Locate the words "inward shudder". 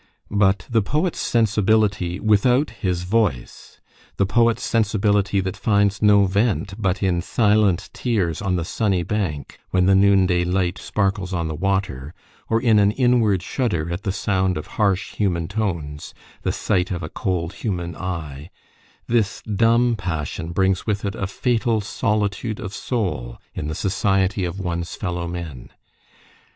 12.93-13.91